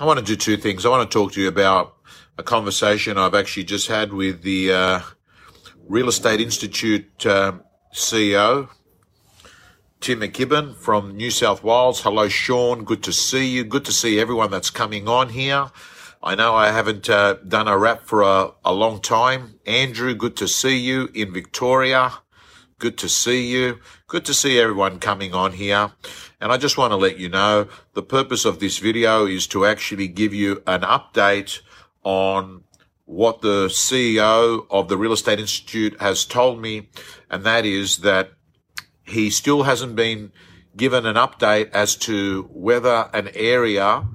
[0.00, 0.86] I want to do two things.
[0.86, 1.96] I want to talk to you about
[2.38, 5.00] a conversation I've actually just had with the uh,
[5.88, 7.54] Real Estate Institute uh,
[7.92, 8.68] CEO,
[9.98, 12.02] Tim McKibben from New South Wales.
[12.02, 12.84] Hello, Sean.
[12.84, 13.64] Good to see you.
[13.64, 15.68] Good to see everyone that's coming on here.
[16.22, 19.58] I know I haven't uh, done a wrap for a, a long time.
[19.66, 22.12] Andrew, good to see you in Victoria.
[22.78, 23.80] Good to see you.
[24.06, 25.90] Good to see everyone coming on here.
[26.40, 29.66] And I just want to let you know the purpose of this video is to
[29.66, 31.60] actually give you an update
[32.04, 32.62] on
[33.04, 36.88] what the CEO of the Real Estate Institute has told me.
[37.28, 38.30] And that is that
[39.02, 40.30] he still hasn't been
[40.76, 44.06] given an update as to whether an area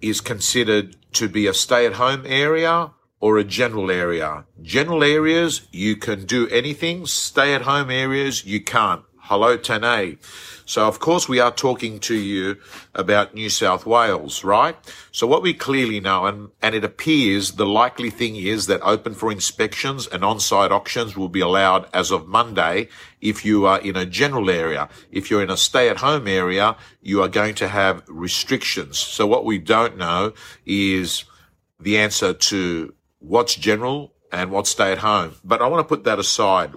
[0.00, 2.90] is considered to be a stay at home area
[3.20, 4.44] or a general area.
[4.62, 7.06] General areas, you can do anything.
[7.06, 9.02] Stay at home areas, you can't.
[9.22, 10.18] Hello, Tane.
[10.64, 12.56] So of course we are talking to you
[12.94, 14.74] about New South Wales, right?
[15.12, 19.12] So what we clearly know, and, and it appears the likely thing is that open
[19.14, 22.88] for inspections and on-site auctions will be allowed as of Monday
[23.20, 24.88] if you are in a general area.
[25.10, 28.96] If you're in a stay-at-home area, you are going to have restrictions.
[28.96, 30.32] So what we don't know
[30.64, 31.24] is
[31.78, 35.34] the answer to what's general and what's stay at home.
[35.44, 36.74] But I want to put that aside.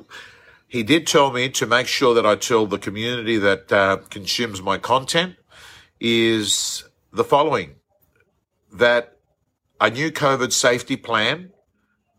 [0.68, 4.62] He did tell me to make sure that I tell the community that uh, consumes
[4.62, 5.36] my content
[6.00, 7.76] is the following
[8.72, 9.18] that
[9.80, 11.52] a new COVID safety plan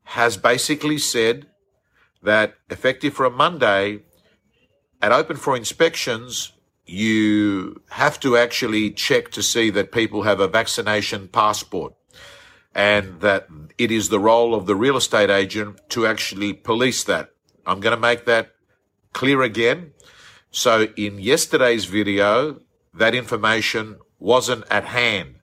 [0.04, 1.46] has basically said
[2.22, 4.02] that effective from Monday
[5.00, 6.52] at open for inspections,
[6.86, 11.94] you have to actually check to see that people have a vaccination passport
[12.74, 17.30] and that it is the role of the real estate agent to actually police that.
[17.66, 18.52] I'm going to make that
[19.12, 19.92] clear again.
[20.50, 22.60] So in yesterday's video,
[22.94, 25.36] that information wasn't at hand.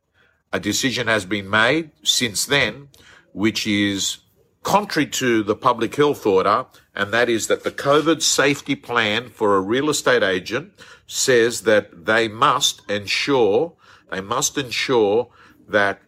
[0.51, 2.89] A decision has been made since then,
[3.33, 4.19] which is
[4.63, 9.55] contrary to the public health order, and that is that the COVID safety plan for
[9.55, 10.73] a real estate agent
[11.07, 13.73] says that they must ensure,
[14.11, 15.29] they must ensure
[15.67, 16.01] that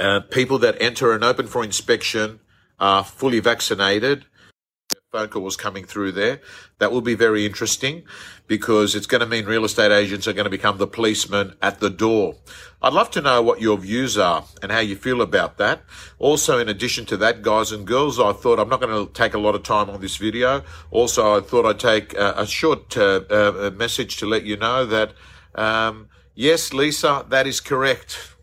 [0.00, 2.40] uh, people that enter and open for inspection
[2.78, 4.26] are fully vaccinated.
[5.12, 6.40] Phone call was coming through there.
[6.78, 8.02] That will be very interesting
[8.48, 11.78] because it's going to mean real estate agents are going to become the policemen at
[11.78, 12.34] the door.
[12.82, 15.84] I'd love to know what your views are and how you feel about that.
[16.18, 19.34] Also, in addition to that, guys and girls, I thought I'm not going to take
[19.34, 20.64] a lot of time on this video.
[20.90, 24.84] Also, I thought I'd take a, a short uh, uh, message to let you know
[24.84, 25.12] that,
[25.54, 28.33] um, yes, Lisa, that is correct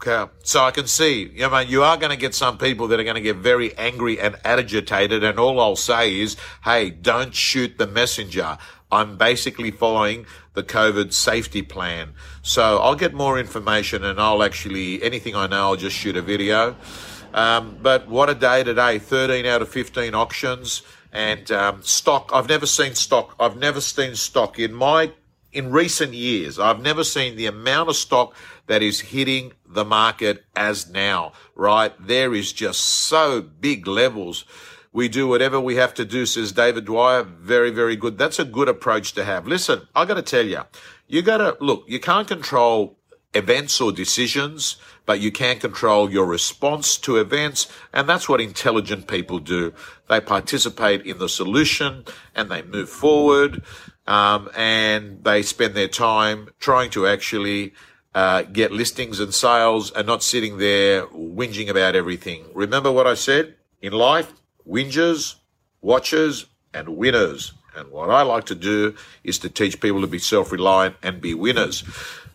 [0.00, 0.30] Okay.
[0.44, 3.04] So I can see, you know, you are going to get some people that are
[3.04, 5.24] going to get very angry and agitated.
[5.24, 8.58] And all I'll say is, hey, don't shoot the messenger.
[8.92, 12.14] I'm basically following the COVID safety plan.
[12.42, 16.22] So I'll get more information and I'll actually, anything I know, I'll just shoot a
[16.22, 16.76] video.
[17.34, 19.00] Um, but what a day today.
[19.00, 20.82] 13 out of 15 auctions
[21.12, 22.30] and um, stock.
[22.32, 23.34] I've never seen stock.
[23.40, 25.12] I've never seen stock in my
[25.52, 28.34] in recent years, I've never seen the amount of stock
[28.66, 31.92] that is hitting the market as now, right?
[31.98, 34.44] There is just so big levels.
[34.92, 37.22] We do whatever we have to do, says David Dwyer.
[37.22, 38.18] Very, very good.
[38.18, 39.46] That's a good approach to have.
[39.46, 40.62] Listen, I got to tell you,
[41.06, 42.98] you got to look, you can't control
[43.34, 44.76] events or decisions,
[45.06, 47.70] but you can control your response to events.
[47.92, 49.72] And that's what intelligent people do.
[50.08, 52.04] They participate in the solution
[52.34, 53.62] and they move forward
[54.08, 57.74] um, and they spend their time trying to actually
[58.14, 62.46] uh, get listings and sales and not sitting there whinging about everything.
[62.54, 63.54] Remember what I said?
[63.82, 64.32] In life,
[64.66, 65.34] whingers,
[65.82, 67.52] watchers, and winners.
[67.76, 71.34] And what I like to do is to teach people to be self-reliant and be
[71.34, 71.84] winners.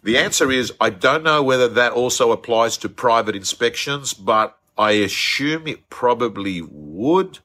[0.03, 4.91] The answer is I don't know whether that also applies to private inspections, but I
[4.91, 7.40] assume it probably would.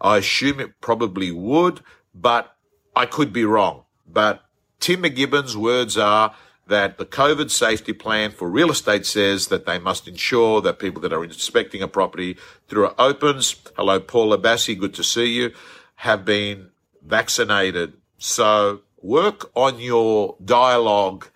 [0.00, 1.80] I assume it probably would,
[2.14, 2.53] but
[2.96, 4.44] I could be wrong, but
[4.80, 6.34] Tim McKibben's words are
[6.66, 11.02] that the COVID safety plan for real estate says that they must ensure that people
[11.02, 12.36] that are inspecting a property
[12.68, 15.52] through opens, hello, Paula Bassi, good to see you,
[15.96, 16.70] have been
[17.02, 17.94] vaccinated.
[18.18, 21.28] So work on your dialogue,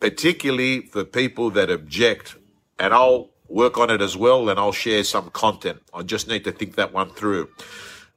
[0.00, 2.36] particularly for people that object.
[2.78, 5.82] And I'll work on it as well and I'll share some content.
[5.94, 7.48] I just need to think that one through.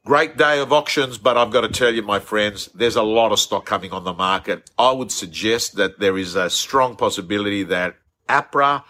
[0.06, 3.32] Great day of auctions, but I've got to tell you, my friends, there's a lot
[3.32, 4.70] of stock coming on the market.
[4.78, 8.82] I would suggest that there is a strong possibility that APRA,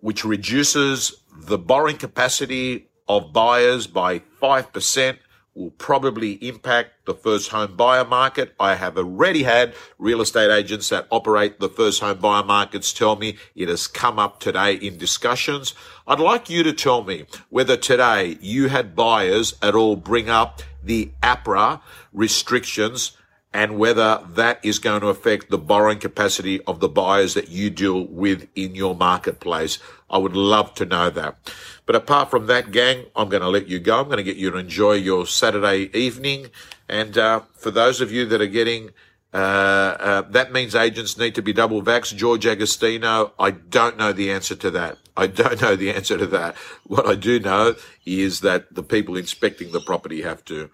[0.00, 5.18] which reduces the borrowing capacity of buyers by 5%,
[5.54, 8.54] will probably impact the first home buyer market.
[8.58, 13.16] I have already had real estate agents that operate the first home buyer markets tell
[13.16, 15.74] me it has come up today in discussions.
[16.06, 20.62] I'd like you to tell me whether today you had buyers at all bring up
[20.82, 21.80] the APRA
[22.12, 23.16] restrictions
[23.54, 27.70] and whether that is going to affect the borrowing capacity of the buyers that you
[27.70, 29.78] deal with in your marketplace.
[30.10, 31.38] I would love to know that.
[31.86, 34.00] But apart from that, gang, I'm going to let you go.
[34.00, 36.48] I'm going to get you to enjoy your Saturday evening.
[36.88, 38.90] And uh, for those of you that are getting
[39.32, 42.14] uh, uh, that means agents need to be double vax.
[42.14, 44.96] George Agostino, I don't know the answer to that.
[45.16, 46.54] I don't know the answer to that.
[46.84, 47.74] What I do know
[48.06, 50.70] is that the people inspecting the property have to.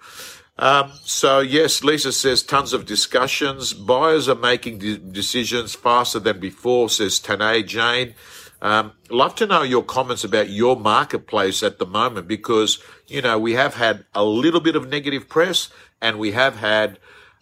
[0.61, 3.73] Um, so yes, Lisa says tons of discussions.
[3.73, 8.15] Buyers are making de- decisions faster than before, says Tanae Jane.
[8.61, 12.79] Um, love to know your comments about your marketplace at the moment because,
[13.09, 15.71] you know, we have had a little bit of negative press
[16.03, 16.99] and we have had,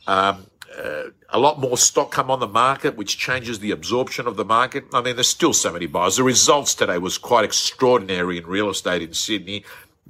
[0.06, 0.46] um,
[0.78, 4.44] uh, a lot more stock come on the market, which changes the absorption of the
[4.44, 4.84] market.
[4.94, 6.18] I mean, there's still so many buyers.
[6.18, 9.64] The results today was quite extraordinary in real estate in Sydney.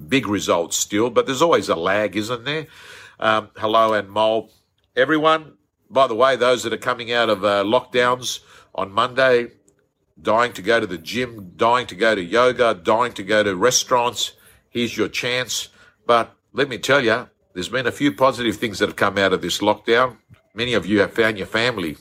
[0.07, 2.67] Big results still, but there's always a lag, isn't there?
[3.21, 4.49] Um, hello and Mole.
[4.95, 5.57] Everyone,
[5.89, 8.39] by the way, those that are coming out of uh, lockdowns
[8.73, 9.47] on Monday,
[10.21, 13.57] dying to go to the gym, dying to go to yoga, dying to go to
[13.57, 14.31] restaurants,
[14.69, 15.67] here's your chance.
[16.05, 19.33] But let me tell you, there's been a few positive things that have come out
[19.33, 20.15] of this lockdown.
[20.53, 21.97] Many of you have found your family